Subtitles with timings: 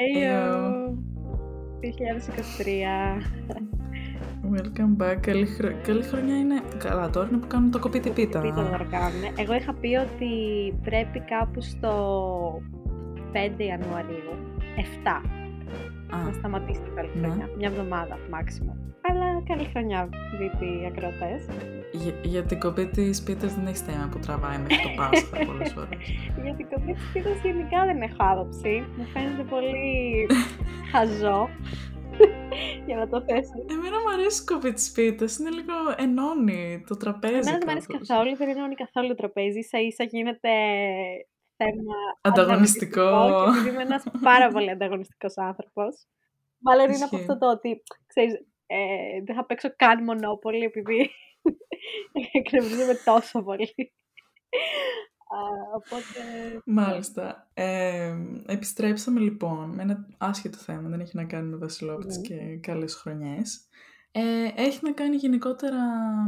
[0.00, 0.24] Hey,
[1.80, 3.20] 2023.
[4.52, 5.16] Welcome back.
[5.20, 5.68] Καλή, χρο...
[5.82, 6.62] Καλή χρονιά είναι.
[6.78, 8.40] Καλά, τώρα είναι που κάνουν το κοπίτι πίτα.
[8.40, 9.22] Πίτα τώρα κάνουν.
[9.36, 10.30] Εγώ είχα πει ότι
[10.82, 11.92] πρέπει κάπου στο
[13.32, 14.32] 5 Ιανουαρίου,
[14.76, 15.39] 7,
[16.16, 17.48] να σταματήσει την καλή χρονιά.
[17.56, 18.76] Μια εβδομάδα, maximum.
[19.08, 20.08] Αλλά καλή χρονιά,
[20.40, 21.42] VP ακροτές.
[21.92, 25.72] Για, για την κοπή της πίτα δεν έχεις θέμα που τραβάει μέχρι το Πάσχα πολλές
[25.72, 25.96] φορέ.
[26.44, 28.84] για την κοπή της πίτα γενικά δεν έχω άποψη.
[28.96, 30.26] Μου φαίνεται πολύ
[30.92, 31.48] χαζό.
[32.86, 33.52] για να το θέσω.
[33.74, 35.26] Εμένα μου αρέσει η κοπή της πίτα.
[35.40, 37.34] Είναι λίγο ενώνει το τραπέζι.
[37.34, 39.60] Εμένα δεν μου αρέσει καθόλου, δεν ενώνει καθόλου το τραπέζι.
[39.62, 40.50] σα ίσα γίνεται
[41.60, 43.02] θέμα ανταγωνιστικό.
[43.02, 46.06] ανταγωνιστικό και επειδή είμαι ένας πάρα πολύ ανταγωνιστικός άνθρωπος.
[46.58, 48.32] Μάλλον είναι από αυτό το ότι, ξέρεις,
[48.66, 51.10] ε, δεν θα παίξω καν μονόπολη επειδή
[52.38, 53.92] εκνευρίζομαι τόσο πολύ.
[55.74, 56.20] οπότε...
[56.64, 57.50] Μάλιστα.
[57.54, 58.14] Ε,
[58.46, 62.22] επιστρέψαμε λοιπόν με ένα άσχετο θέμα, δεν έχει να κάνει με βασιλόπιτες ναι.
[62.22, 63.68] και καλές χρονιές.
[64.12, 65.82] Ε, έχει να κάνει γενικότερα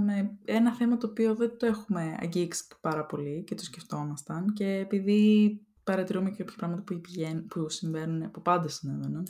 [0.05, 4.67] με ένα θέμα το οποίο δεν το έχουμε αγγίξει πάρα πολύ και το σκεφτόμασταν και
[4.67, 7.01] επειδή παρατηρούμε και κάποια πράγματα που,
[7.49, 9.27] που συμβαίνουν, που πάντα συνέβαιναν,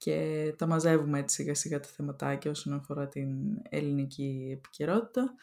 [0.00, 3.28] και τα μαζεύουμε έτσι σιγά σιγά τα θεματάκια όσον αφορά την
[3.68, 5.34] ελληνική επικαιρότητα.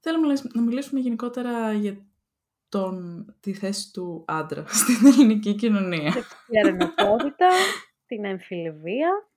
[0.00, 2.06] Θέλουμε να μιλήσουμε γενικότερα για
[2.68, 6.12] τον, τη θέση του άντρα στην ελληνική κοινωνία.
[6.12, 7.48] Την αρενοπότητα,
[8.06, 9.28] την εμφυλιβία,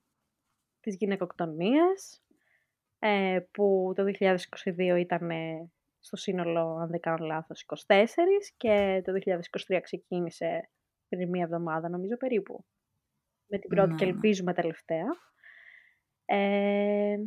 [0.82, 2.22] τις γυναικοκτονίες,
[3.00, 5.30] ε, που το 2022 ήταν
[6.00, 10.70] στο σύνολο, αν δεν κάνω λάθος, 24 και το 2023 ξεκίνησε
[11.08, 12.66] πριν μία εβδομάδα, νομίζω περίπου
[13.48, 14.12] με την πρώτη και ναι.
[14.12, 15.06] ελπίζουμε τελευταία.
[16.26, 17.18] Ε,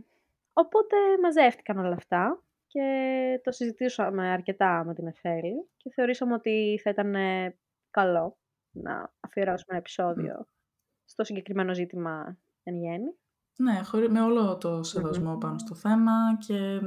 [0.52, 6.90] οπότε μαζεύτηκαν όλα αυτά και το συζητήσαμε αρκετά με την Εφέλη και θεωρήσαμε ότι θα
[6.90, 7.14] ήταν
[7.90, 8.38] καλό
[8.70, 10.48] να αφιερώσουμε ένα επεισόδιο
[11.04, 13.18] στο συγκεκριμένο ζήτημα εν γέννη.
[13.56, 16.12] Ναι, με όλο το σεβασμο πάνω στο θέμα
[16.46, 16.80] και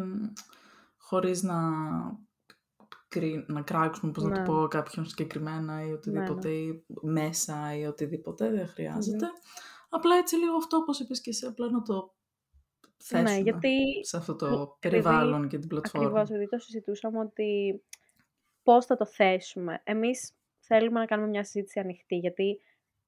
[0.98, 1.60] χωρίς να,
[3.48, 4.46] να κράξουμε, πώς να το ναι.
[4.46, 6.60] πω, κάποιον συγκεκριμένα ή οτιδήποτε, ναι, ναι.
[6.60, 9.28] ή μέσα ή οτιδήποτε, δεν χρειαζεται
[9.90, 12.16] Απλά έτσι λίγο αυτό, όπως είπες και εσύ, απλά να το
[12.98, 13.76] θέσουμε ναι, γιατί...
[14.02, 16.08] σε αυτό το περιβάλλον και την πλατφόρμα.
[16.08, 17.82] Ακριβώς, επειδή το συζητούσαμε ότι
[18.64, 19.82] πώς θα το θέσουμε.
[19.84, 22.60] Εμείς θέλουμε να κάνουμε μια συζήτηση ανοιχτή, γιατί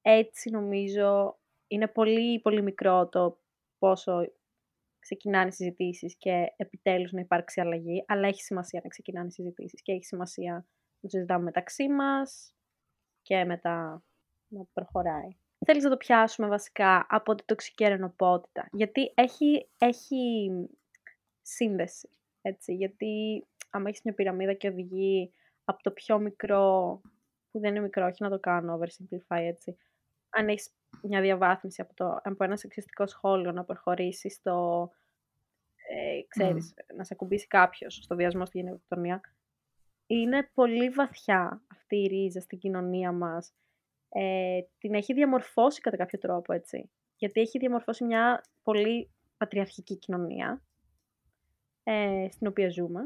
[0.02, 3.38] έτσι νομίζω είναι πολύ, πολύ μικρό το
[3.80, 4.32] πόσο
[4.98, 9.82] ξεκινάνε οι συζητήσεις και επιτέλους να υπάρξει αλλαγή, αλλά έχει σημασία να ξεκινάνε οι συζητήσεις
[9.82, 12.54] και έχει σημασία να το συζητάμε μεταξύ μας
[13.22, 14.02] και μετά
[14.48, 15.36] να προχωράει.
[15.66, 20.50] Θέλεις να το πιάσουμε βασικά από την τοξική αρενοπότητα, γιατί έχει, έχει
[21.42, 22.08] σύνδεση,
[22.42, 25.32] έτσι, γιατί άμα έχεις μια πυραμίδα και οδηγεί
[25.64, 27.00] από το πιο μικρό,
[27.50, 29.76] που δεν είναι μικρό, όχι να το κάνω oversimplify έτσι,
[30.30, 34.90] αν έχεις μια διαβάθμιση από, το, από ένα σεξιστικό σχόλιο να προχωρήσει στο,
[35.88, 39.20] ε, ξέρεις, να σε ακουμπήσει κάποιος στο βιασμό στη γενοκτονία,
[40.06, 43.52] είναι πολύ βαθιά αυτή η ρίζα στην κοινωνία μας.
[44.08, 46.90] Ε, την έχει διαμορφώσει κατά κάποιο τρόπο, έτσι.
[47.16, 50.62] Γιατί έχει διαμορφώσει μια πολύ πατριαρχική κοινωνία,
[51.82, 53.00] ε, στην οποία ζούμε,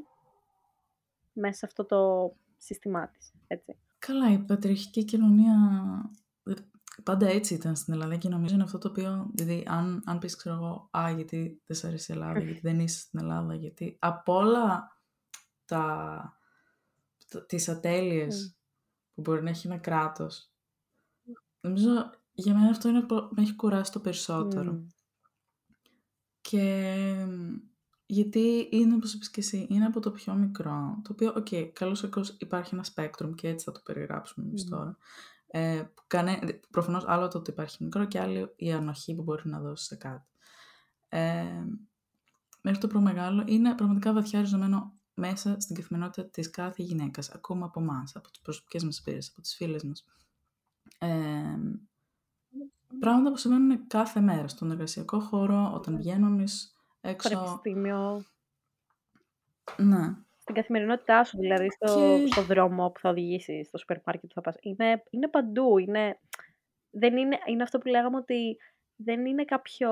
[1.33, 3.77] μέσα σε αυτό το σύστημά της, έτσι.
[3.99, 5.55] Καλά, η πατριαρχική κοινωνία
[7.05, 10.37] πάντα έτσι ήταν στην Ελλάδα και νομίζω είναι αυτό το οποίο, δηλαδή αν, αν πεις
[10.37, 13.97] ξέρω εγώ, α, γιατί δεν σε αρέσει η Ελλάδα, γιατί δεν είσαι στην Ελλάδα, γιατί
[14.01, 14.99] από όλα
[15.65, 16.39] τα,
[17.47, 18.57] τις ατέλειες
[19.15, 20.53] που μπορεί να έχει ένα κράτος,
[21.61, 24.87] νομίζω για μένα αυτό είναι που με έχει κουράσει το περισσότερο.
[26.41, 27.27] Και
[28.07, 31.71] γιατί είναι, όπως είπες και εσύ, είναι από το πιο μικρό, το οποίο, OK, okay,
[31.73, 32.03] καλώς
[32.39, 34.97] υπάρχει ένα spectrum και έτσι θα το περιγράψουμε εμείς τώρα.
[35.57, 39.61] Ε, κανε, προφανώς άλλο το ότι υπάρχει μικρό και άλλη η ανοχή που μπορεί να
[39.61, 40.27] δώσει σε κάτι.
[41.09, 41.65] Ε,
[42.61, 47.81] μέχρι το προμεγάλο είναι πραγματικά βαθιά ριζωμένο μέσα στην καθημερινότητα της κάθε γυναίκας, ακόμα από
[47.81, 50.05] εμάς, από τις προσωπικές μας εμπειρίες, από τις φίλες μας.
[50.99, 51.59] Ε,
[52.99, 56.45] πράγματα που συμβαίνουν κάθε μέρα στον εργασιακό χώρο, όταν βγαίνουν
[57.01, 57.29] έξω.
[57.29, 58.25] Πανεπιστήμιο.
[59.77, 64.35] Ναι στην καθημερινότητά σου, δηλαδή στο, στο δρόμο που θα οδηγήσει, στο σούπερ μάρκετ που
[64.35, 64.57] θα πας.
[64.61, 66.19] Είναι, είναι παντού, είναι,
[66.91, 68.57] δεν είναι, είναι αυτό που λέγαμε ότι
[68.97, 69.91] δεν είναι κάποιο,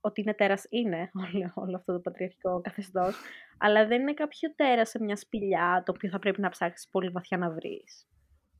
[0.00, 3.16] ότι είναι τέρας, είναι όλο, όλο αυτό το πατριαρχικό καθεστώς,
[3.58, 7.08] αλλά δεν είναι κάποιο τέρας σε μια σπηλιά το οποίο θα πρέπει να ψάξεις πολύ
[7.08, 8.08] βαθιά να βρεις.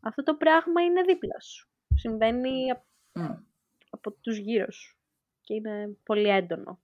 [0.00, 1.68] Αυτό το πράγμα είναι δίπλα σου.
[1.94, 2.84] Συμβαίνει από,
[3.14, 3.42] mm.
[3.90, 4.98] από τους γύρω σου
[5.40, 6.80] και είναι πολύ έντονο.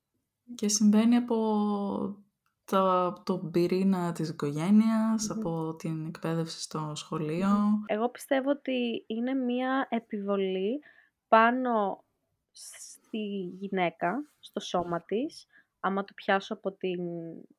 [0.54, 1.36] Και συμβαίνει από
[2.66, 7.48] το, το πυρήνα της οικογενειας από την εκπαίδευση στο σχολείο.
[7.86, 10.80] Εγώ πιστεύω ότι είναι μία επιβολή
[11.28, 12.04] πάνω
[12.52, 13.18] στη
[13.58, 15.46] γυναίκα, στο σώμα της,
[15.80, 17.00] άμα το πιάσω από την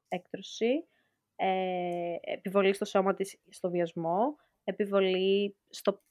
[0.07, 0.88] έκτρωση,
[1.36, 6.01] ε, επιβολή στο σώμα της στο βιασμό, επιβολή στο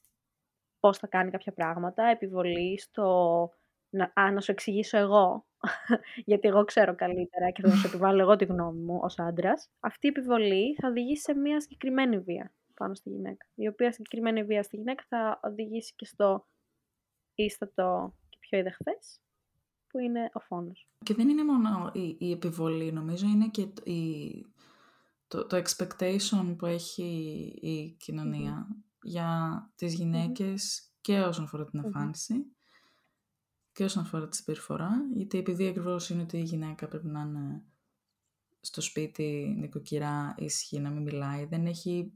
[0.79, 3.49] πώς θα κάνει κάποια πράγματα, επιβολή στο
[3.89, 5.45] να, α, να σου εξηγήσω εγώ,
[6.29, 9.69] γιατί εγώ ξέρω καλύτερα και θα σου επιβάλλω εγώ τη γνώμη μου ως άντρας.
[9.79, 13.45] Αυτή η επιβολή θα οδηγήσει σε μια συγκεκριμένη βία πάνω στη γυναίκα.
[13.55, 16.47] Η οποία συγκεκριμένη βία στη γυναίκα θα οδηγήσει και στο
[17.35, 18.75] ίστατο και πιο είδε
[19.87, 20.87] που είναι ο φόνος.
[21.05, 24.45] Και δεν είναι μόνο η, η επιβολή, νομίζω είναι και η,
[25.27, 27.03] το, το expectation που έχει
[27.61, 28.67] η κοινωνία
[29.01, 32.56] για τις γυναικες και όσον αφορά την εμφάνιση
[33.77, 37.63] και όσον αφορά τη συμπεριφορά, γιατί επειδή ακριβώς είναι ότι η γυναίκα πρέπει να είναι
[38.59, 42.13] στο σπίτι νοικοκυρά, ήσυχη, να μην μιλάει, δεν έχει...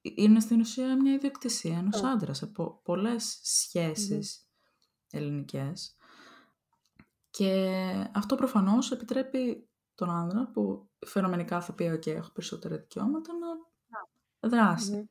[0.00, 2.04] Είναι στην ουσία μια ιδιοκτησία ενός oh.
[2.04, 4.48] άντρας σε πο- πολλές σχέσεις
[5.10, 5.96] ελληνικές.
[7.30, 7.82] Και
[8.14, 13.32] αυτό προφανώς επιτρέπει τον άντρα που φαινομενικά θα πει «ΟΚ, έχω περισσότερα δικαιώματα»
[14.40, 14.94] να δράσει.
[14.94, 15.08] Ε,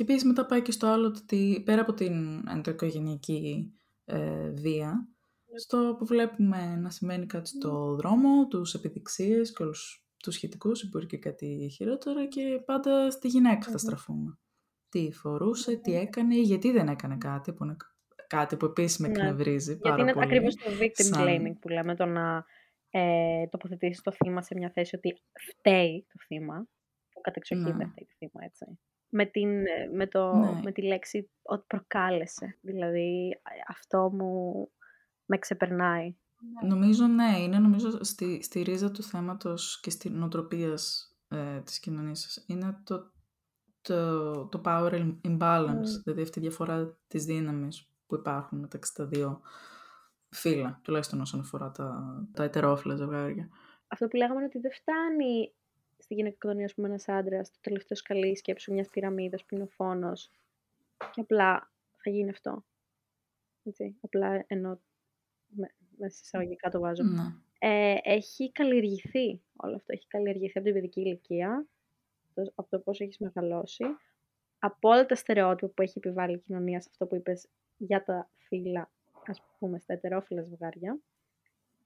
[0.00, 3.72] και επίσης μετά πάει και στο άλλο ότι πέρα από την ενδοοικογενειακή
[4.04, 5.08] ε, βία,
[5.56, 11.06] στο που βλέπουμε να σημαίνει κάτι στο δρόμο, τους επιδειξίες και όλους τους σχετικούς, μπορεί
[11.06, 14.38] και κάτι χειρότερο και πάντα στη γυναίκα θα στραφούμε.
[14.88, 17.76] Τι φορούσε, τι έκανε ή γιατί δεν έκανε κάτι, που είναι
[18.26, 19.12] κάτι που επίσης με ναι.
[19.12, 21.24] εκνευρίζει πάρα Γιατί είναι ακριβώς το victim σαν...
[21.26, 22.44] blaming που λέμε, το να
[22.90, 26.66] ε, τοποθετήσεις το θύμα σε μια θέση ότι φταίει το θύμα,
[27.12, 27.76] που κατεξοχήν ναι.
[27.76, 28.78] δεν φταίει το θύμα, έτσι
[29.10, 30.60] με, την, ε, με, το, ναι.
[30.62, 32.58] με τη λέξη ότι προκάλεσε.
[32.60, 34.68] Δηλαδή αυτό μου
[35.24, 36.16] με ξεπερνάει.
[36.66, 42.44] Νομίζω ναι, είναι νομίζω στη, στη ρίζα του θέματος και στην νοοτροπίας ε, της κοινωνίας
[42.46, 43.12] είναι το,
[43.80, 46.02] το, το power imbalance, mm.
[46.04, 49.40] δηλαδή αυτή η διαφορά της δύναμης που υπάρχουν μεταξύ τα δύο
[50.28, 52.02] φύλλα, τουλάχιστον όσον αφορά τα,
[52.32, 53.48] τα ετερόφυλλα ζευγάρια.
[53.86, 55.54] Αυτό που λέγαμε είναι ότι δεν φτάνει
[56.10, 59.66] στη γυναικοκτονία, ας πούμε, ένας άντρας, το τελευταίο σκαλί σκέψου μιας πυραμίδας που είναι ο
[59.66, 60.30] φόνος.
[61.12, 62.64] Και απλά θα γίνει αυτό.
[63.64, 64.80] Έτσι, απλά ενώ
[65.98, 67.02] μέσα σε εισαγωγικά το βάζω.
[67.02, 67.22] Ναι.
[67.58, 69.92] Ε, έχει καλλιεργηθεί όλο αυτό.
[69.92, 71.66] Έχει καλλιεργηθεί από την παιδική ηλικία,
[72.54, 73.84] από το πώς έχεις μεγαλώσει,
[74.58, 78.30] από όλα τα στερεότυπα που έχει επιβάλει η κοινωνία σε αυτό που είπες για τα
[78.36, 78.90] φύλλα,
[79.26, 81.00] ας πούμε, στα ετερόφυλλα ζευγάρια,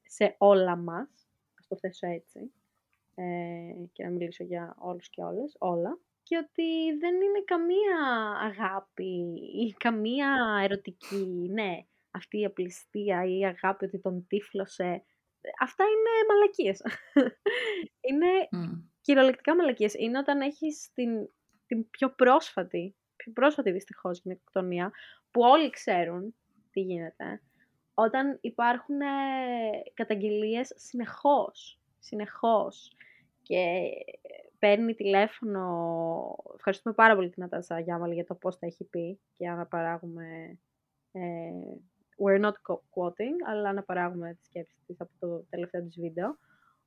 [0.07, 1.29] σε όλα μας,
[1.59, 2.53] ας το θέσω έτσι,
[3.15, 5.99] ε, και να μιλήσω για όλους και όλες, όλα.
[6.23, 7.99] Και ότι δεν είναι καμία
[8.41, 15.05] αγάπη ή καμία ερωτική, ναι, αυτή η απληστία ή η αγάπη ότι τον τύφλωσε.
[15.61, 16.83] Αυτά είναι μαλακίες.
[18.09, 18.83] είναι mm.
[19.01, 19.95] κυριολεκτικά μαλακίες.
[19.95, 21.29] Είναι όταν έχεις την,
[21.67, 24.93] την πιο πρόσφατη, πιο πρόσφατη δυστυχώς γυναικοκτονία,
[25.31, 26.35] που όλοι ξέρουν
[26.71, 27.43] τι γίνεται.
[27.95, 29.07] Όταν υπάρχουν ε,
[29.95, 32.93] καταγγελίες συνεχώς, συνεχώς
[33.43, 33.91] και
[34.59, 35.63] παίρνει τηλέφωνο.
[36.55, 40.59] Ευχαριστούμε πάρα πολύ την Νατάσα Γιάμαλη για το πώς τα έχει πει και αναπαράγουμε.
[41.13, 41.21] Ε,
[42.25, 42.53] we're not
[42.95, 46.39] quoting, αλλά αναπαράγουμε τις σκέψεις της από το τελευταίο της βίντεο.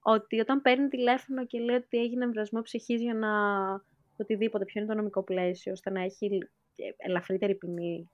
[0.01, 3.29] Ότι όταν παίρνει τηλέφωνο και λέει ότι έγινε εμβρασμό ψυχής για να
[4.17, 6.37] οτιδήποτε, ποιο είναι το νομικό πλαίσιο, ώστε να έχει
[6.97, 8.09] ελαφρύτερη ποινή.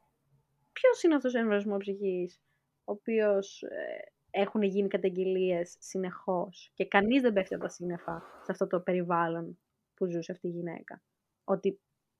[0.71, 2.41] Ποιος είναι αυτός ο εμβρασμός ψυχής,
[2.83, 8.51] ο οποίος ε, έχουν γίνει καταγγελίες συνεχώς και κανείς δεν πέφτει από τα σύννεφα σε
[8.51, 9.59] αυτό το περιβάλλον
[9.93, 11.01] που ζούσε αυτή η γυναίκα.
[11.43, 11.79] Ότι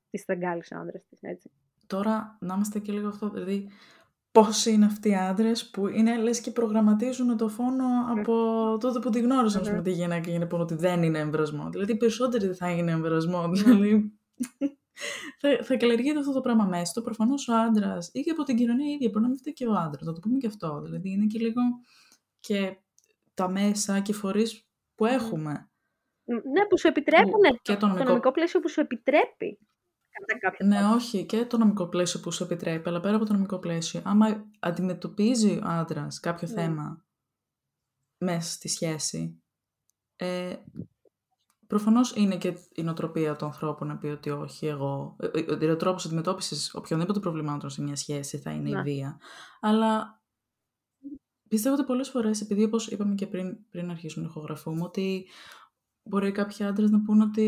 [0.10, 1.52] τη στραγγάλισε ο άντρας της, έτσι.
[1.88, 3.70] Τώρα, να είμαστε και λίγο αυτό, δηλαδή,
[4.32, 7.86] πόσοι είναι αυτοί οι άντρες που είναι λες και προγραμματίζουν το φόνο
[8.18, 8.34] από
[8.80, 9.84] τότε που τη γνώρισαν, mm.
[9.84, 11.70] τη γυναίκα και είναι ότι δεν είναι εμβρασμό.
[11.70, 13.50] Δηλαδή, περισσότεροι δεν θα είναι εμβρασμό.
[13.50, 14.14] Δηλαδή,
[15.40, 17.02] θα, θα καλλιεργείται αυτό το πράγμα μέσα του.
[17.02, 19.74] Προφανώς ο άντρας ή και από την κοινωνία ίδια, μπορεί να μην φταίει και ο
[19.74, 20.06] άντρας.
[20.06, 20.82] Να το πούμε και αυτό.
[20.82, 21.62] Δηλαδή, είναι και λίγο
[22.44, 22.78] και
[23.34, 25.72] τα μέσα και φορείς που έχουμε.
[26.24, 27.42] Ναι, που σου επιτρέπουν.
[27.62, 28.04] και το, νομικό...
[28.04, 29.60] το νομικό πλαίσιο που σου επιτρέπει.
[30.40, 33.60] Κατά ναι, όχι, και το νομικό πλαίσιο που σου επιτρέπει, αλλά πέρα από το νομικό
[33.60, 36.54] πλαίσιο, άμα αντιμετωπίζει ο άντρας κάποιο ναι.
[36.54, 37.06] θέμα
[38.18, 39.44] μέσα στη σχέση,
[40.16, 40.56] ε,
[41.68, 45.16] Προφανώς είναι και η νοοτροπία του ανθρώπου να πει ότι όχι, εγώ.
[45.20, 48.82] Ε, ε, ο τρόπος αντιμετώπισης οποιονδήποτε προβλημάτων σε μια σχέση θα είναι η ναι.
[48.82, 49.20] βία.
[49.60, 50.22] Αλλά
[51.54, 55.28] Πιστεύω ότι πολλές φορές, επειδή όπως είπαμε και πριν, πριν αρχίσουμε να ηχογραφούμε, ότι
[56.04, 57.48] μπορεί κάποιοι άντρες να πούν ότι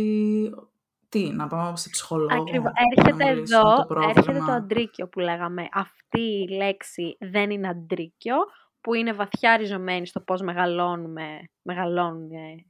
[1.09, 2.41] τι, να πάμε σε ψυχολόγο.
[2.41, 2.71] Ακριβώς.
[2.97, 5.67] Έρχεται εδώ, το έρχεται το αντρίκιο που λέγαμε.
[5.71, 8.35] Αυτή η λέξη δεν είναι αντρίκιο,
[8.81, 12.65] που είναι βαθιά ριζωμένη στο πώς μεγαλώνουμε, μεγαλώνουμε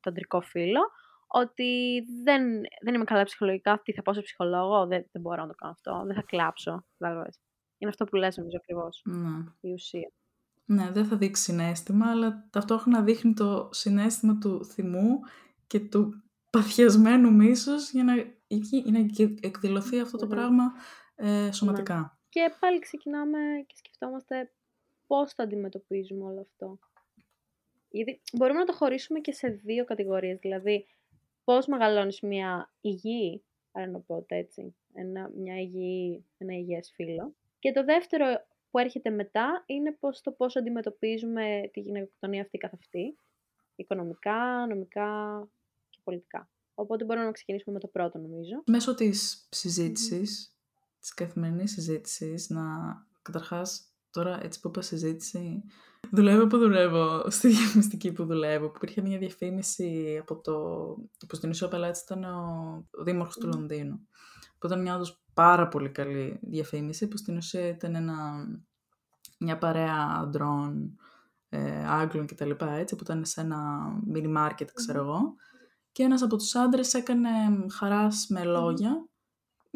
[0.00, 0.80] το αντρικό φύλλο,
[1.26, 2.42] ότι δεν,
[2.82, 5.72] δεν είμαι καλά ψυχολογικά, τι θα πάω σε ψυχολόγο, δεν, δεν μπορώ να το κάνω
[5.72, 6.84] αυτό, δεν θα κλάψω.
[7.78, 9.44] Είναι αυτό που λες νομίζω ακριβώς, Ναι.
[9.60, 10.10] η ουσία.
[10.66, 15.20] Ναι, δεν θα δείξει συνέστημα, αλλά ταυτόχρονα δείχνει το συνέστημα του θυμού
[15.66, 18.14] και του παθιασμένου μίσους για να,
[18.46, 18.98] για να
[19.40, 20.32] εκδηλωθεί αυτό το Μμμ.
[20.32, 20.72] πράγμα
[21.14, 22.18] ε, σωματικά.
[22.28, 24.52] Και πάλι ξεκινάμε και σκεφτόμαστε
[25.06, 26.78] πώς θα αντιμετωπίζουμε όλο αυτό.
[27.88, 30.86] Γιατί μπορούμε να το χωρίσουμε και σε δύο κατηγορίες, δηλαδή
[31.44, 37.34] πώς μεγαλώνεις μια υγιή αρενοπότητα, έτσι, ένα, μια υγιή, ένα υγιές φύλλο.
[37.58, 38.26] Και το δεύτερο
[38.76, 43.18] που έρχεται μετά είναι πώς, το πώς αντιμετωπίζουμε τη γυναικοκτονία αυτή καθ' αυτή,
[43.76, 45.08] οικονομικά, νομικά
[45.90, 46.50] και πολιτικά.
[46.74, 48.62] Οπότε μπορούμε να ξεκινήσουμε με το πρώτο, νομίζω.
[48.66, 50.56] Μέσω της συζήτησης,
[51.00, 52.62] της καθημερινής συζήτησης, να
[53.22, 55.62] καταρχάς τώρα έτσι που είπα συζήτηση,
[56.12, 60.52] δουλεύω που δουλεύω, στη διαφημιστική που δουλεύω, που υπήρχε μια διαφήμιση από το,
[61.28, 64.08] που στην ουσία ο πελάτης ήταν ο, ο δήμαρχος του Λονδίνου,
[64.58, 68.46] που ήταν μια όντως πάρα πολύ καλή διαφήμιση, που στην ουσία ήταν ένα,
[69.38, 70.98] μια παρέα αντρών,
[71.48, 72.50] ε, Άγγλων κτλ.
[72.58, 75.34] Έτσι, που ήταν σε ένα mini market, ξέρω εγώ.
[75.92, 77.28] Και ένας από τους άντρες έκανε
[77.70, 79.08] χαράς με λόγια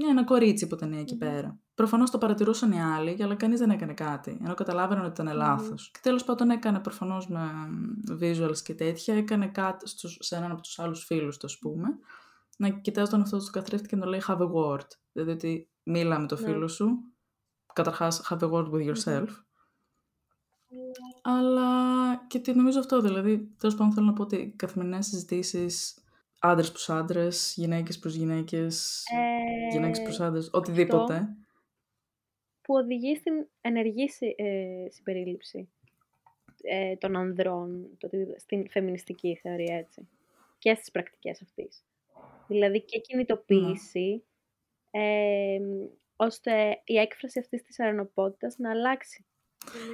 [0.02, 1.58] μια ένα κορίτσι που ήταν εκεί πέρα.
[1.74, 4.38] Προφανώς το παρατηρούσαν οι άλλοι, αλλά κανείς δεν έκανε κάτι.
[4.44, 5.90] Ενώ καταλάβαιναν ότι ήταν λάθος.
[5.90, 7.40] Και τέλος πάντων έκανε προφανώς με
[8.20, 11.88] visuals και τέτοια, έκανε κάτι στους, σε έναν από τους άλλους φίλους του, ας πούμε,
[12.60, 14.86] να κοιτάζει τον αυτό του καθρέφτη και να λέει have a word.
[15.12, 16.46] Δηλαδή ότι μίλα με το Ναι.
[16.46, 16.88] φίλο σου.
[17.72, 19.26] Καταρχάς, have a word with yourself.
[21.22, 21.70] Αλλά
[22.26, 26.04] και τι νομίζω αυτό, δηλαδή, τέλος πάντων θέλω να πω ότι καθημερινές συζητήσεις
[26.40, 31.36] άντρες προς άντρες, γυναίκες προς γυναίκες, Ε, γυναίκες προς άντρες, οτιδήποτε.
[32.62, 35.68] που οδηγεί στην ενεργή συ- ε, συμπερίληψη
[36.62, 40.08] ε, των ανδρών, το, οτιδήποτε, στην φεμινιστική θεωρία, έτσι.
[40.58, 41.84] Και στις πρακτικές αυτής.
[42.46, 44.24] Δηλαδή και κινητοποίηση,
[44.90, 45.58] ε,
[46.16, 49.24] ώστε η έκφραση αυτής της αρενοπότητας να αλλάξει.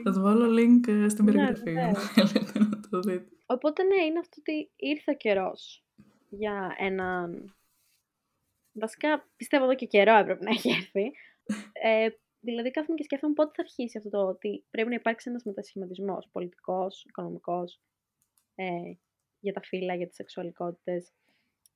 [0.04, 2.12] Θα το βάλω link ε, στην Ναι, περιγραφή αν βεβαίως.
[2.12, 3.28] θέλετε να το δείτε.
[3.47, 5.85] Οπότε ναι, είναι αυτό ότι ήρθε ο καιρός
[6.28, 7.54] για έναν...
[8.73, 11.12] Βασικά, πιστεύω εδώ και καιρό έπρεπε να έχει έρθει.
[11.73, 12.09] Ε,
[12.40, 16.28] δηλαδή, κάθομαι και σκέφτομαι πότε θα αρχίσει αυτό το ότι πρέπει να υπάρξει ένας μετασχηματισμός
[16.33, 17.80] πολιτικός, οικονομικός,
[18.54, 18.92] ε,
[19.40, 21.12] για τα φύλλα, για τις σεξουαλικότητες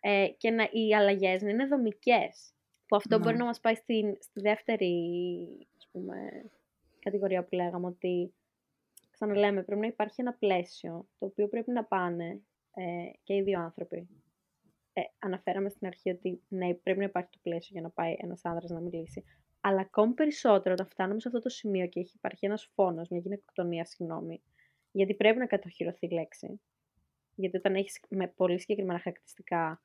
[0.00, 2.52] ε, και να, οι αλλαγές να είναι δομικές.
[2.86, 3.24] Που αυτό Ναι.
[3.24, 4.94] μπορεί να μας πάει στην, στη δεύτερη
[5.76, 6.14] ας πούμε,
[6.98, 8.34] κατηγορία που λέγαμε, ότι
[9.10, 12.40] ξαναλέμε, πρέπει να υπάρχει ένα πλαίσιο το οποίο πρέπει να πάνε
[12.74, 14.08] ε, και οι δύο άνθρωποι.
[14.92, 18.44] Ε, αναφέραμε στην αρχή ότι ναι, πρέπει να υπάρχει το πλαίσιο για να πάει ένας
[18.44, 19.24] άνδρας να μιλήσει.
[19.60, 23.20] Αλλά ακόμη περισσότερο όταν φτάνουμε σε αυτό το σημείο και έχει υπάρχει ένας φόνος, μια
[23.20, 24.42] γυναικοκτονία, συγγνώμη,
[24.90, 26.60] γιατί πρέπει να κατοχυρωθεί η λέξη.
[27.34, 29.82] Γιατί όταν έχεις με πολύ συγκεκριμένα χαρακτηριστικά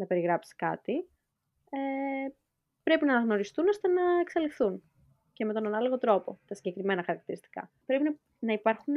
[0.00, 1.08] να περιγράψεις κάτι,
[1.70, 2.28] ε,
[2.82, 4.82] πρέπει να αναγνωριστούν ώστε να εξαλειφθούν
[5.32, 7.72] και με τον ανάλογο τρόπο τα συγκεκριμένα χαρακτηριστικά.
[7.86, 8.94] Πρέπει να, να υπάρχουν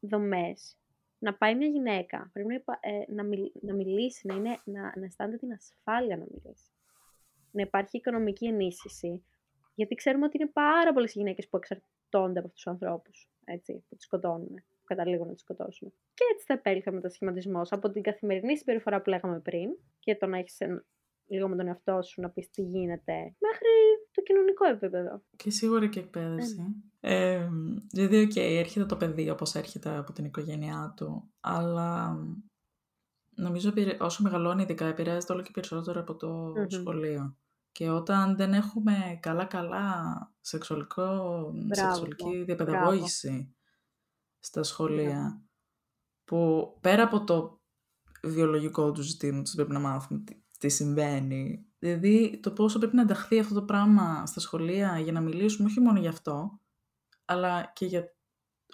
[0.00, 0.78] δομές,
[1.18, 4.92] να πάει μια γυναίκα, πρέπει να, υπα- ε, να, μιλ- να μιλήσει, να, είναι, να,
[4.96, 6.70] να αισθάνεται την ασφάλεια να μιλήσει.
[7.50, 9.24] Να υπάρχει οικονομική ενίσχυση,
[9.74, 13.96] γιατί ξέρουμε ότι είναι πάρα πολλές γυναίκες που εξαρτώνται από αυτούς τους ανθρώπους, έτσι, που
[13.96, 15.92] τις σκοτώνουν, που καταλήγουν να τις σκοτώσουν.
[16.14, 20.26] Και έτσι θα επέλθει ο μετασχηματισμός από την καθημερινή συμπεριφορά που λέγαμε πριν και το
[20.26, 20.84] να έχεις ένα-
[21.28, 23.68] λίγο με τον εαυτό σου να πεις τι γίνεται, μέχρι
[24.10, 25.22] το κοινωνικό επίπεδο.
[25.36, 26.56] Και σίγουρα και εκπαίδευση.
[27.00, 27.48] Ε,
[27.92, 32.16] δηλαδή, οκ, έρχεται το παιδί όπως έρχεται από την οικογένειά του, αλλά
[33.34, 36.68] νομίζω επηρε- όσο μεγαλώνει ειδικά επηρεάζεται όλο και περισσότερο από το Μμμ.
[36.68, 37.36] σχολείο.
[37.72, 39.92] Και όταν δεν έχουμε καλά-καλά
[40.40, 43.54] σεξουαλικό, σεξουαλική διαπαιδαγώγηση
[44.46, 45.44] στα σχολεία,
[46.24, 47.60] που πέρα από το
[48.22, 51.66] βιολογικό του ζητήματος πρέπει να μάθουμε τι, τι συμβαίνει.
[51.78, 55.80] Δηλαδή το πόσο πρέπει να ενταχθεί αυτό το πράγμα στα σχολεία για να μιλήσουμε όχι
[55.80, 56.60] μόνο γι' αυτό,
[57.24, 58.16] αλλά και για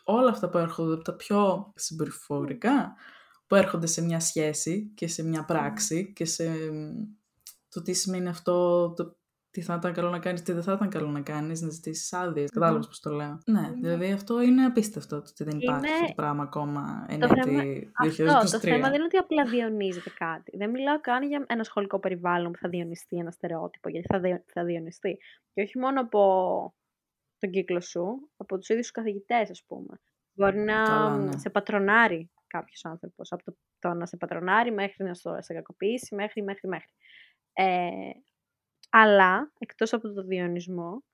[0.05, 2.95] όλα αυτά που έρχονται από τα πιο συμπεριφορικά,
[3.47, 6.93] που έρχονται σε μια σχέση και σε μια πράξη και σε μ,
[7.69, 9.17] το τι σημαίνει αυτό, το
[9.53, 12.13] τι θα ήταν καλό να κάνεις, τι δεν θα ήταν καλό να κάνεις, να ζητήσεις
[12.13, 12.51] άδειες.
[12.51, 13.39] Κατάλαβες πώς το λέω.
[13.47, 17.19] Ναι, δηλαδή αυτό είναι απίστευτο το ότι δεν υπάρχει Είναι- αυτό το πράγμα ακόμα εν
[17.21, 18.37] Το έτη θέμα- 2023.
[18.37, 20.57] Αυτό, το θέμα δεν είναι ότι απλά διονύζεται κάτι.
[20.57, 24.45] Δεν μιλάω καν για ένα σχολικό περιβάλλον που θα διονυστεί ένα στερεότυπο, γιατί θα, διο-
[24.47, 25.19] θα διονυστεί.
[25.53, 26.21] Και όχι μόνο από
[27.39, 30.01] τον κύκλο σου, από τους ίδιους τους καθηγητές, ας πούμε.
[30.33, 31.39] Μπορεί να Καλά, ναι.
[31.39, 36.15] σε πατρονάρει κάποιος άνθρωπος, από το, το να σε πατρονάρει μέχρι να στο- σε κακοποιήσει,
[36.15, 36.91] μέχρι, μέχρι, μέχρι.
[37.53, 37.89] Ε,
[38.95, 41.05] αλλά, εκτός από το διονυσμό,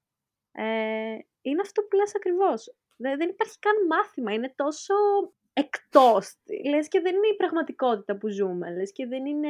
[0.52, 2.74] ε, είναι αυτό που λες ακριβώς.
[2.96, 4.32] Δεν, δεν υπάρχει καν μάθημα.
[4.32, 4.94] Είναι τόσο
[5.52, 6.34] εκτός.
[6.68, 8.70] Λες και δεν είναι η πραγματικότητα που ζούμε.
[8.70, 9.48] Λες και δεν είναι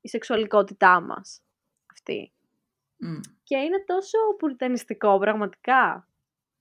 [0.00, 1.42] η σεξουαλικότητά μας
[1.92, 2.32] αυτή.
[3.42, 6.08] Και είναι τόσο πουριτανιστικό πραγματικά.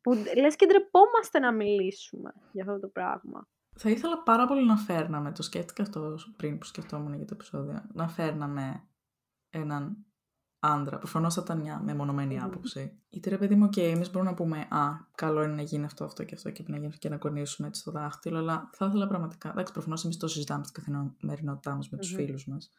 [0.01, 3.47] Που λες και ντρεπόμαστε να μιλήσουμε για αυτό το πράγμα.
[3.77, 7.85] Θα ήθελα πάρα πολύ να φέρναμε, το σκέφτηκα αυτό πριν που σκεφτόμουν για το επεισόδιο,
[7.93, 8.87] να φέρναμε
[9.49, 10.05] έναν
[10.73, 10.97] άντρα.
[10.97, 12.99] Προφανώς θα ήταν μια μεμονωμένη άποψη.
[13.09, 16.03] Είτε ρε παιδί μου, και εμείς μπορούμε να πούμε Α, καλό είναι να γίνει αυτό,
[16.03, 18.37] αυτό και αυτό και να γίνει και να κονίσουμε έτσι το δάχτυλο.
[18.37, 19.49] Αλλά θα ήθελα πραγματικά.
[19.49, 22.69] Εντάξει, προφανώς εμείς το συζητάμε στην καθημερινότητά μας με τους φίλους μας.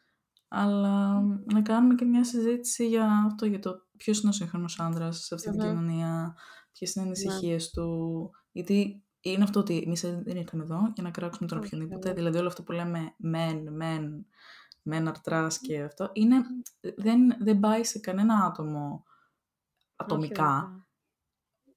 [0.47, 1.21] Αλλά
[1.53, 5.35] να κάνουμε και μια συζήτηση για αυτό, για το ποιος είναι ο σύγχρονος άντρας σε
[5.35, 6.35] αυτή την κοινωνία,
[6.71, 7.15] ποιες είναι οι ναι.
[7.15, 8.29] ανησυχίες του.
[8.51, 12.13] Γιατί είναι αυτό ότι εμείς δεν ήρθαμε εδώ για να κράξουμε τον οποιονδήποτε.
[12.13, 14.25] Δηλαδή όλο αυτό που λέμε μεν, μεν,
[14.87, 16.35] μεν αρτράς και αυτό, είναι,
[16.95, 19.03] δεν, δεν πάει σε κανένα άτομο
[19.95, 20.81] ατομικά.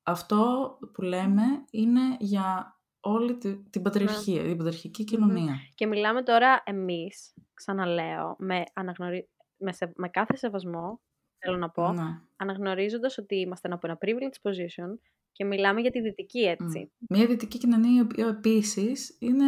[0.03, 3.39] Αυτό που λέμε είναι για όλη
[3.71, 5.55] την πατριαρχία, την πατριαρχική κοινωνία.
[5.75, 9.29] Και μιλάμε τώρα εμείς, ξαναλέω, με, αναγνωρι...
[9.57, 11.01] με, με κάθε σεβασμό,
[11.39, 12.21] θέλω να πω, ναι.
[12.37, 14.99] αναγνωρίζοντας ότι είμαστε από ένα privileged position
[15.33, 16.93] και μιλάμε για τη δυτική έτσι.
[17.09, 19.45] Μια δυτική κοινωνία η οποία επίσης είναι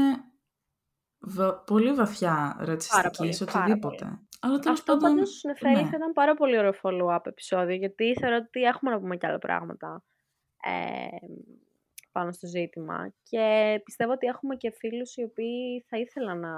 [1.67, 4.19] πολύ βαθιά ρατσιστική σε οτιδήποτε.
[4.41, 5.89] Αλλά Αυτό πάντων, πάντως Νεφέρη ναι.
[5.89, 9.39] θα ήταν πάρα πολύ ωραίο follow-up επεισόδιο γιατί θεωρώ ότι έχουμε να πούμε και άλλα
[9.39, 10.05] πράγματα
[10.63, 11.27] ε,
[12.13, 16.57] πάνω στο ζήτημα και πιστεύω ότι έχουμε και φίλους οι οποίοι θα ήθελαν να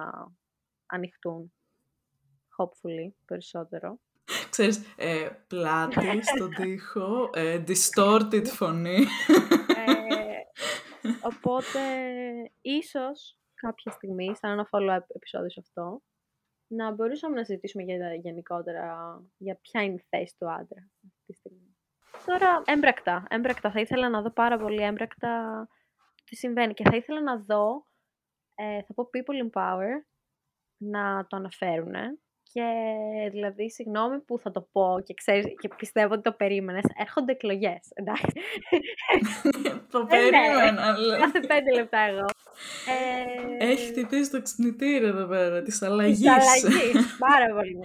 [0.87, 1.53] ανοιχτούν
[2.59, 3.99] hopefully περισσότερο.
[4.51, 9.07] Ξέρεις, ε, πλάτη στον τοίχο, ε, distorted φωνή.
[9.69, 9.95] Ε,
[11.21, 11.81] οπότε,
[12.61, 16.03] ίσως κάποια στιγμή, σαν ένα follow-up επεισόδιο σε αυτό,
[16.67, 21.33] να μπορούσαμε να συζητήσουμε για, γενικότερα για ποια είναι η θέση του άντρα αυτή τη
[21.33, 21.77] στιγμή.
[22.27, 23.27] Τώρα, έμπρακτα.
[23.29, 23.71] Έμπρακτα.
[23.71, 25.69] Θα ήθελα να δω πάρα πολύ έμπρακτα
[26.25, 26.75] τι συμβαίνει.
[26.75, 27.87] Και θα ήθελα να δω,
[28.55, 29.91] ε, θα πω people in power,
[30.77, 31.95] να το αναφέρουν
[32.55, 32.65] και
[33.31, 37.89] δηλαδή, συγγνώμη που θα το πω και, ξέρεις, και πιστεύω ότι το περίμενες, έρχονται εκλογές.
[37.95, 38.33] Εντάξει.
[39.93, 40.09] το ε, ναι.
[40.09, 41.19] περίμενα, αλλά.
[41.19, 42.25] Κάθε πέντε λεπτά εγώ.
[43.59, 43.67] Ε...
[43.67, 46.19] Έχει χτυπήσει το ξυπνητήρι εδώ πέρα, της αλλαγής.
[46.19, 47.79] Της αλλαγής, πάρα πολύ.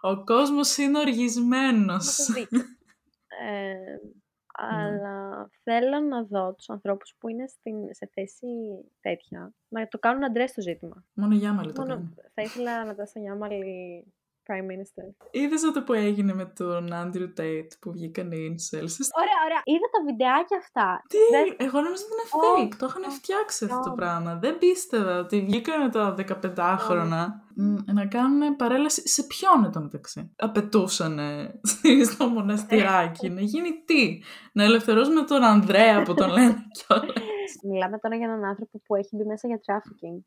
[0.00, 2.18] Ο κόσμος είναι οργισμένος.
[2.28, 3.74] ε,
[4.58, 8.46] αλλά θέλω να δω τους ανθρώπους που είναι στην, σε θέση
[9.00, 11.04] τέτοια να το κάνουν αντρές το ζήτημα.
[11.12, 12.14] Μόνο Γιάμαλη το κάνει.
[12.34, 13.64] Θα ήθελα να δώσω Γιάμαλη
[14.48, 15.04] Prime Minister.
[15.30, 18.94] Είδες αυτό που έγινε με τον Andrew Tate που βγήκαν οι incels.
[19.22, 19.60] Ωραία, ωραία.
[19.64, 21.02] Είδα τα βιντεάκια αυτά.
[21.08, 21.68] Τι, Δεν...
[21.68, 22.72] εγώ νόμιζα ότι είναι fake.
[22.74, 22.76] Oh.
[22.78, 24.38] Το είχαν φτιάξει αυτό το πράγμα.
[24.42, 27.22] Δεν πίστευα ότι βγήκαν τα 15χρονα
[27.94, 30.32] να κάνουν παρέλαση σε ποιον εδώ μεταξύ.
[30.36, 31.18] Απαιτούσαν
[32.12, 34.20] στο μοναστηράκι να γίνει τι;
[34.52, 37.14] Να ελευθερώσουμε τον Ανδρέα που τον λένε κιόλας.
[37.62, 40.20] Μιλάμε τώρα για έναν άνθρωπο που έχει μπει μέσα για trafficking.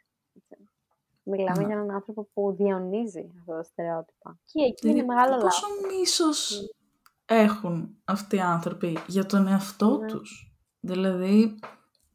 [1.30, 4.40] Μιλάμε για έναν άνθρωπο που διονύζει αυτά τα στερεότυπα.
[4.46, 5.60] Και εκεί είναι δηλαδή, μεγάλο λάθος.
[5.60, 6.70] Πόσο μίσος
[7.26, 10.08] έχουν αυτοί οι άνθρωποι για τον εαυτό ναι.
[10.08, 11.60] τους; Δηλαδή,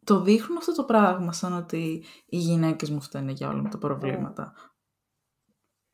[0.05, 4.43] το δείχνουν αυτό το πράγμα σαν ότι οι γυναίκες μου φταίνε για όλα τα προβλήματα.
[4.43, 4.63] Ναι.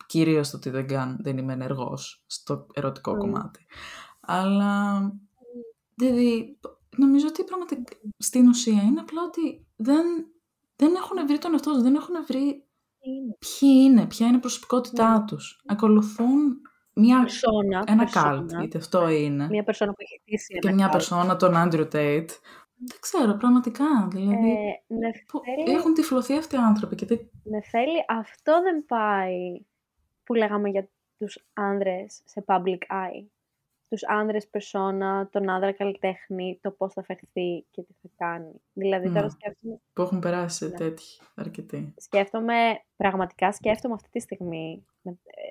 [0.06, 3.18] Κυρίως το ότι δεν, καν, δεν είμαι ενεργός στο ερωτικό ναι.
[3.18, 3.66] κομμάτι.
[4.20, 5.00] Αλλά,
[5.94, 6.58] δηλαδή,
[6.96, 7.82] νομίζω ότι πραγματικά
[8.18, 10.06] στην ουσία είναι απλά ότι δεν,
[10.76, 12.69] δεν έχουν βρει τον εαυτό τους, δεν έχουν βρει
[13.38, 15.24] ποιοι είναι, ποια είναι η προσωπικότητά ναι.
[15.24, 15.62] τους.
[15.66, 16.60] Ακολουθούν
[16.92, 19.46] μια, persona, ένα καλτ, είτε αυτό είναι.
[19.48, 22.30] Μια περσόνα που έχει χτίσει Και μια περσόνα, τον Άντριο Τέιτ.
[22.86, 24.08] Δεν ξέρω, πραγματικά.
[24.10, 24.50] Δηλαδή,
[25.66, 26.94] ε, έχουν τυφλωθεί αυτοί οι άνθρωποι.
[26.94, 27.30] Και δεν...
[27.42, 29.64] Νεφέλη, αυτό δεν πάει
[30.24, 33.26] που λέγαμε για τους άνδρες σε public eye
[33.90, 38.60] τους άνδρες περσόνα, τον άνδρα καλλιτέχνη, το πώς θα φερθεί και τι θα κάνει.
[38.72, 39.30] Δηλαδή τώρα ναι.
[39.30, 39.80] σκέφτομαι...
[39.92, 40.76] Που έχουν περάσει ναι.
[40.76, 41.94] τέτοιοι αρκετοί.
[41.96, 42.54] Σκέφτομαι,
[42.96, 45.50] πραγματικά σκέφτομαι αυτή τη στιγμή, με, ε,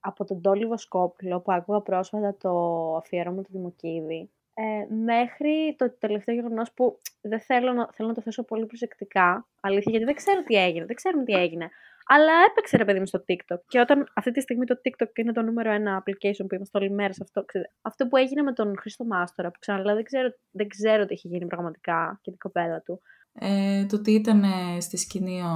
[0.00, 2.50] από τον Τόλι Βοσκόπουλο που άκουγα πρόσφατα το
[2.96, 8.20] αφιέρωμα του Δημοκίδη, ε, μέχρι το τελευταίο γεγονός που δεν θέλω να, θέλω να το
[8.20, 11.70] θέσω πολύ προσεκτικά, αλήθεια, γιατί δεν ξέρω τι έγινε, δεν ξέρουμε τι έγινε.
[12.06, 13.58] Αλλά έπαιξε ρε παιδί μου στο TikTok.
[13.66, 16.90] Και όταν αυτή τη στιγμή το TikTok είναι το νούμερο ένα application που είμαστε όλη
[16.90, 17.44] μέρα σε αυτό.
[17.82, 21.28] αυτό που έγινε με τον Χρήστο Μάστορα, που ξαναλέω δεν ξέρω, δεν ξέρω τι έχει
[21.28, 23.02] γίνει πραγματικά και την κοπέλα του.
[23.34, 24.44] Ε, το ότι ήταν
[24.80, 25.48] στη σκηνή ο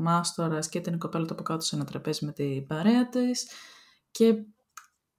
[0.00, 3.50] Μάστορας και ήταν η κοπέλα του από κάτω σε ένα τραπέζι με την παρέα της.
[4.10, 4.44] Και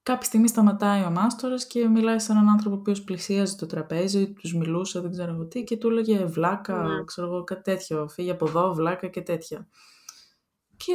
[0.04, 4.34] κάποια στιγμή σταματάει ο Μάστορας και μιλάει σε έναν άνθρωπο ο οποίος πλησίαζε το τραπέζι,
[4.34, 7.04] τους μιλούσε, δεν ξέρω εγώ τι, και του έλεγε βλάκα, ναι.
[7.04, 8.08] ξέρω εγώ, κάτι τέτοιο.
[8.08, 9.68] Φύγει από εδώ, βλάκα και τέτοια.
[10.78, 10.94] Και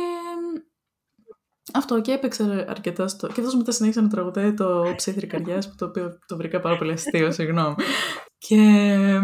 [1.73, 3.27] αυτό και έπαιξε αρκετά στο.
[3.27, 6.93] Και αυτός μετά συνέχισε να τραγουδάει το ψήθρι καρδιά, το οποίο το βρήκα πάρα πολύ
[6.93, 7.75] αστείο, συγγνώμη.
[8.39, 9.21] Και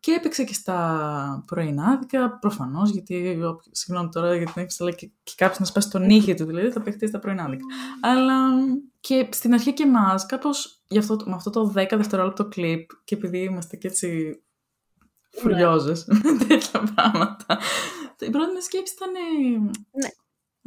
[0.00, 3.38] Και έπαιξε και στα πρωινάδικα, προφανώς, γιατί.
[3.70, 6.80] Συγγνώμη τώρα γιατί την αλλά και, και κάποιος να σπάσει τον νύχι του, δηλαδή θα
[6.80, 7.64] παιχτεί στα πρωινάδικα.
[8.00, 8.36] Αλλά
[9.00, 10.82] και στην αρχή και εμάς, κάπως
[11.24, 14.40] με αυτό το 10 δευτερόλεπτο κλιπ, και επειδή είμαστε και έτσι
[15.30, 17.58] φουριόζες με τέτοια πράγματα.
[18.20, 19.12] Η πρώτη μου σκέψη ήταν.
[19.92, 20.08] Ναι.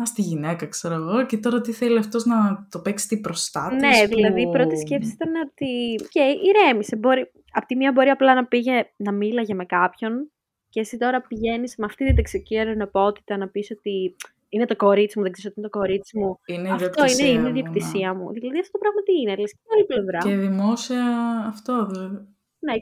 [0.02, 3.76] Α, στη γυναίκα, ξέρω εγώ, και τώρα τι θέλει αυτός να το παίξει τι προστάτη.
[3.76, 4.16] Ναι, που...
[4.16, 5.96] δηλαδή η πρώτη σκέψη ήταν ότι.
[6.10, 6.96] Και ηρέμησε.
[6.96, 7.32] Μπορεί...
[7.52, 10.32] Απ' τη μία μπορεί απλά να πήγε να μίλαγε με κάποιον,
[10.70, 14.16] και εσύ τώρα πηγαίνεις με αυτή την τεξική ερενοπότητα να πεις ότι
[14.50, 16.40] είναι το κορίτσι μου, δεν ξέρω ότι είναι το κορίτσι μου.
[16.46, 18.32] Είναι αυτό είναι, είναι η διεκτησία μου.
[18.32, 20.18] Δηλαδή αυτό το πράγμα τι είναι, λες και άλλη πλευρά.
[20.18, 21.04] Και δημόσια
[21.48, 22.16] αυτό δηλαδή.
[22.60, 22.74] Ναι.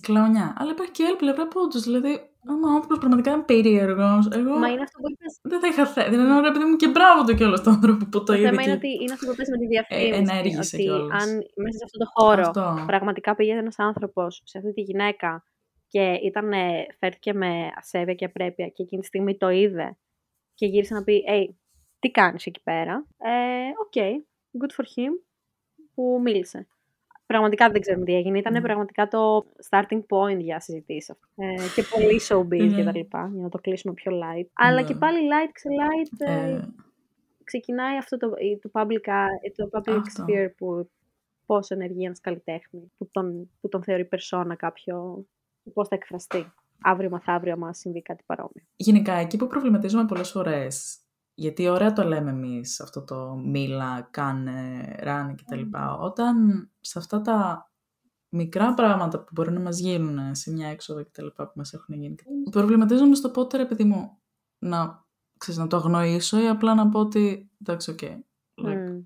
[0.00, 0.54] Κλαονιά.
[0.58, 2.12] Αλλά υπάρχει και άλλη πλευρά που όντως, δηλαδή,
[2.50, 4.28] άμα ο άνθρωπος πραγματικά είναι περίεργος.
[4.32, 4.58] Εγώ...
[4.58, 5.38] Μα είναι αυτό που είπες.
[5.42, 6.10] Δεν θα είχα θέση.
[6.10, 8.42] Δηλαδή, ωραία, παιδί μου και μπράβο του κιόλας τον άνθρωπο που το, είδε.
[8.42, 10.08] Το θέμα είναι ότι είναι αυτό που πες με τη διαφήμιση.
[10.08, 11.22] Ε, ενέργησε ότι κιόλας.
[11.22, 11.28] αν
[11.64, 12.84] μέσα σε αυτό το χώρο Αυτό.
[12.86, 15.44] πραγματικά πήγε ένας άνθρωπος σε αυτή τη γυναίκα
[15.88, 16.52] και ήταν,
[16.98, 19.96] φέρθηκε με ασέβεια και απρέπεια και εκείνη τη στιγμή το είδε
[20.54, 21.54] και γύρισε να πει «Hey,
[21.98, 24.12] τι κάνεις εκεί πέρα» ε, OK, okay,
[24.60, 25.12] good for him
[25.94, 26.68] που μίλησε.
[27.26, 28.38] Πραγματικά δεν ξέρουμε τι έγινε.
[28.38, 28.62] Ήταν Μμ.
[28.62, 31.14] πραγματικά το starting point για συζητήσεις.
[31.36, 32.76] Ε, και πολύ showbiz Ναι.
[32.76, 34.46] και τα λοιπά, για να το κλείσουμε πιο light.
[34.52, 34.86] Αλλά Ναι.
[34.86, 36.60] και πάλι light, ξε light, ε, Ε,
[37.44, 40.24] ξεκινάει αυτό το, η- το public, eye- το public Αυτό.
[40.28, 40.90] sphere που
[41.46, 45.24] πώς ενεργεί ένας καλλιτέχνη, που τον, που τον θεωρεί persona κάποιο,
[45.72, 46.52] πώς θα εκφραστεί.
[46.82, 48.64] Αύριο μαθαύριο, άμα συμβεί κάτι παρόμοιο.
[48.76, 50.98] γενικά, εκεί που προβληματίζουμε πολλές φορές,
[51.34, 55.62] γιατί ωραία το λέμε εμείς, αυτό το μίλα, κάνε, ράνε κτλ.
[56.00, 57.68] Όταν σε αυτά τα
[58.28, 61.26] μικρά πράγματα που μπορεί να μας γίνουν σε μια έξοδο κτλ.
[61.26, 62.14] που μας έχουν γίνει,
[62.50, 64.18] προβληματίζομαι στο πότε, ρε παιδί μου,
[64.58, 65.06] να,
[65.38, 67.98] ξέρεις, να το αγνοήσω ή απλά να πω ότι, εντάξει, OK,
[68.66, 69.02] like, Μμ.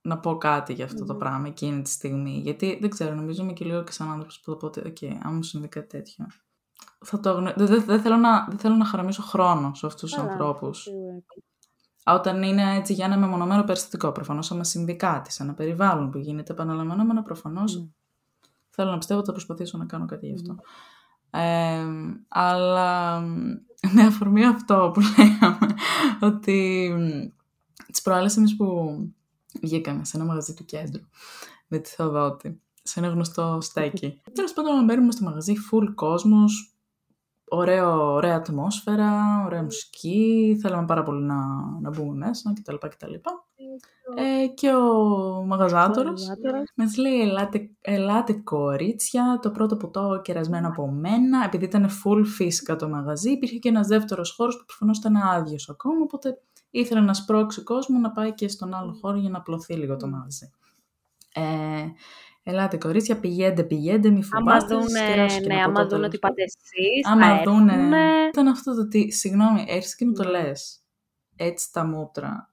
[0.00, 1.18] να πω κάτι για αυτό το Μμμ.
[1.18, 2.38] πράγμα εκείνη τη στιγμή.
[2.38, 5.24] Γιατί δεν ξέρω, νομίζω είμαι και λίγο και σαν άνθρωπος που θα πω ότι, οκ,
[5.26, 6.26] αν μου συμβεί κάτι τέτοιο.
[7.04, 7.52] Θα το αγνω...
[7.56, 10.82] δεν, δεν, δεν θέλω να, δεν θέλω να χαραμίσω χρόνο σε αυτούς τους Καλά, ανθρώπους.
[10.82, 11.22] σίγουρα.
[12.08, 16.18] Όταν είναι έτσι για ένα μεμονωμένο περιστατικό, προφανώς άμα συμβεί κάτι σε ένα περιβάλλον που
[16.18, 17.86] γίνεται επαναλαμβανόμενο, προφανώς Μμ.
[18.70, 20.56] θέλω να πιστεύω ότι θα προσπαθήσω να κάνω κάτι γι' αυτό.
[21.30, 21.86] Ε,
[22.28, 23.34] αλλά μ,
[23.92, 25.74] με αφορμή αυτό που λέγαμε,
[26.20, 27.30] ότι μ,
[27.92, 28.96] τις προάλλες εμείς που
[29.62, 31.02] βγήκαμε σε ένα μαγαζί του κέντρου
[31.66, 34.20] με τη Θεοδότη, σε ένα γνωστό στέκι.
[34.32, 36.76] Τέλος πάντων, μπαίνουμε στο μαγαζί, full κόσμος,
[37.48, 41.36] ωραίο, ωραία ατμόσφαιρα, ωραία μουσική, θέλαμε πάρα πολύ να,
[41.80, 42.74] να μπούμε μέσα κτλ.
[42.88, 43.14] κτλ.
[44.16, 46.72] Ε, και ο μαγαζάτορος Οργανάτορας.
[46.74, 51.44] Μα λέει ελάτε, ελάτε κορίτσια, το πρώτο ποτό κερασμένο από μένα.
[51.44, 55.68] Επειδή ήταν full φύσικα το μαγαζί, υπήρχε και ένας δεύτερος χώρος που προφανώς ήταν άδειος
[55.68, 59.74] ακόμα, οπότε ήθελε να σπρώξει κόσμο να πάει και στον άλλο χώρο για να απλωθεί
[59.74, 60.50] λίγο το μαγαζί.
[61.34, 61.84] Ε,
[62.48, 64.74] ελάτε κορίτσια, πηγαίνετε, πηγαίνετε, μη Άμα φοβάστε.
[64.74, 66.36] δούνε, σκεράσω και ναι, ένα άμα ποτό, δούνε τέλος ότι πάντων.
[66.36, 67.72] πάτε εσείς, Άμα θα δούνε.
[67.72, 68.26] έρθουνε.
[68.28, 70.30] Ήταν αυτό το ότι, συγγνώμη, έρχεσαι και μου το Ναι.
[70.30, 70.80] λες.
[71.36, 72.50] Έτσι τα μούτρα.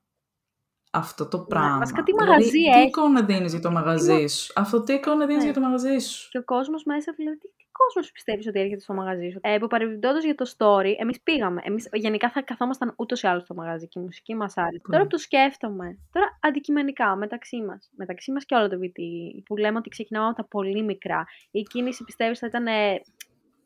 [0.95, 1.77] Αυτό το Ναι, πράγμα.
[1.77, 5.25] βασικά τι Δηλαδή, μαγαζί τι έχει; εικόνα δίνεις για το μαγαζί σου; Αυτό τι εικόνα
[5.25, 5.49] δίνεις Ναι.
[5.51, 8.79] για το μαγαζί σου; Και ο κόσμος μέσα, δηλαδή, τι, τι κόσμος πιστεύεις ότι έρχεται
[8.81, 11.61] στο μαγαζί σου; Ε, Παρεμπιπτόντως για το story, εμείς πήγαμε.
[11.63, 14.81] Εμείς γενικά θα καθόμασταν ούτως ή άλλως στο μαγαζί και η μουσική μας άρεσε.
[14.87, 14.89] Mm.
[14.91, 18.99] Τώρα που το σκέφτομαι, τώρα αντικειμενικά μεταξύ μας, μεταξύ μας και όλο το VT,
[19.45, 23.01] που λέμε ότι ξεκινάμε από τα πολύ μικρά, η κίνηση πιστεύεις θα ήταν ε,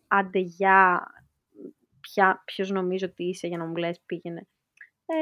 [0.08, 1.08] άντε για
[2.46, 4.48] ποιος νομίζω ότι είσαι για να μου λες πήγαινε.
[5.06, 5.16] Ε,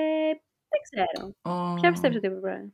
[0.76, 1.34] δεν ξέρω.
[1.42, 2.72] Ο- Ποια πιστεύεις ότι έπρεπε.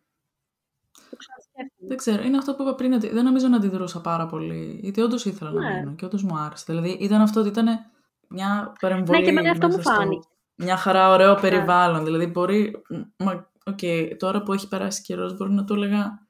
[1.10, 1.88] Το ξανασκέφτομαι.
[1.88, 2.24] Δεν ξέρω.
[2.24, 4.80] Είναι αυτό που είπα πριν, ότι δεν νομίζω να αντιδρούσα πάρα πολύ.
[4.84, 5.80] Γιατί όντως ήθελα να Ναι.
[5.80, 6.64] μείνω και όντως μου άρεσε.
[6.68, 7.68] Δηλαδή ήταν αυτό ότι ήταν
[8.30, 9.18] μια παρεμβολή.
[9.20, 10.28] Ναι, και εμένα αυτό μου μέσα στο- φάνηκε.
[10.56, 12.04] Μια χαρά ωραίο περιβάλλον.
[12.04, 12.82] Δηλαδή μπορεί.
[13.18, 13.80] Μα, οκ,
[14.18, 16.28] τώρα που έχει περάσει καιρός, μπορεί να του έλεγα.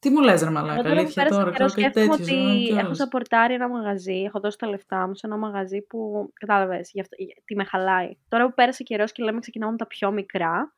[0.00, 2.16] Τι μου λες ρε Εγώ μαλάκα, τώρα που αλήθεια πέρασε τώρα, καιρός ξέρω κάτι σκέφτομαι
[2.16, 2.34] τέτοιο.
[2.34, 2.96] ότι ζωγόνι έχω κιόλας.
[2.96, 7.16] σαπορτάρει ένα μαγαζί, έχω δώσει τα λεφτά μου σε ένα μαγαζί που κατάλαβες, γι' αυτό,
[7.18, 8.16] για- τι με χαλάει.
[8.28, 10.72] Τώρα που πέρασε καιρός και λέμε ξεκινάμε με τα πιο μικρά,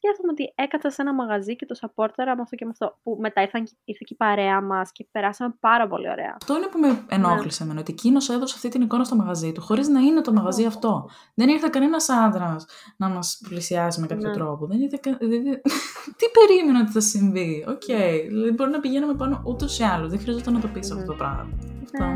[0.00, 2.98] σκέφτομαι ότι έκατσα σε ένα μαγαζί και το σαπόρταρα με αυτό και με αυτό.
[3.02, 6.32] Που μετά ήρθαν, ήρθε και η παρέα μας και περάσαμε πάρα πολύ ωραία.
[6.40, 9.60] Αυτό είναι που με ενόχλησε εμένα, ότι εκείνος έδωσε αυτή την εικόνα στο μαγαζί του,
[9.60, 11.08] χωρίς να είναι το μαγαζί αυτό.
[11.34, 12.64] Δεν ήρθε κανένας άντρας
[12.96, 14.34] να μας πλησιάσει με κάποιο Ναι.
[14.34, 14.66] τρόπο.
[14.66, 15.60] Δεν ήρθε κα- δηλαδή,
[16.18, 17.84] Τι περίμενα ότι θα συμβεί; Οκ.
[18.28, 20.10] Δηλαδή μπορεί να πηγαίνουμε πάνω ούτως ή άλλως.
[20.10, 20.98] Δεν χρειαζόταν να το πεις Μμμ.
[20.98, 21.48] αυτό το πράγμα.
[21.84, 22.04] Αυτό.
[22.04, 22.08] Ε,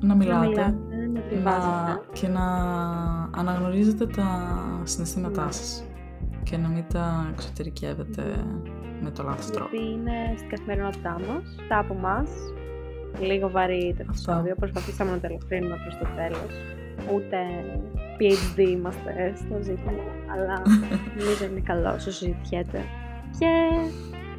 [0.00, 0.46] Να να μιλάτε.
[0.48, 0.76] μιλάτε,
[1.12, 1.50] να τη να...
[1.50, 2.00] βάζετε.
[2.12, 2.44] και να
[3.36, 4.48] αναγνωρίζετε τα
[4.84, 5.52] συναισθήματά Ναι.
[5.52, 5.84] σας
[6.42, 8.22] και να μην τα εξωτερικεύετε
[9.00, 9.68] με το λάθος τρόπο.
[9.76, 12.26] Γιατί είναι στην καθημερινότητά μας, τα από εμά.
[13.20, 14.32] Λίγο βαρύ το Αυτό.
[14.32, 14.54] επεισόδιο.
[14.54, 16.52] Προσπαθήσαμε να το ελαφρύνουμε προς το τέλος.
[17.14, 17.36] Ούτε
[18.18, 20.04] PhD είμαστε στο ζήτημα.
[20.32, 20.62] Αλλά
[21.18, 22.80] νομίζω είναι καλό όσο συζητιέται.
[23.38, 23.50] Και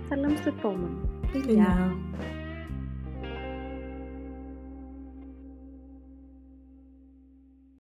[0.10, 0.98] θα λέμε στο επόμενο.
[1.32, 1.96] Φιλιά.